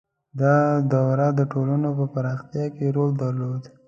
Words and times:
•دا 0.41 0.55
دوره 0.93 1.27
د 1.39 1.41
ټولنو 1.51 1.89
په 1.99 2.05
پراختیا 2.13 2.65
کې 2.75 2.85
رول 2.95 3.11
درلود. 3.21 3.63